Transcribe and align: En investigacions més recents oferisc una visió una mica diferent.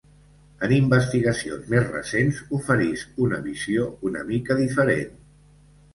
En 0.67 0.71
investigacions 0.77 1.67
més 1.73 1.85
recents 1.91 2.41
oferisc 2.61 3.23
una 3.27 3.43
visió 3.49 3.85
una 4.11 4.25
mica 4.31 4.59
diferent. 4.63 5.17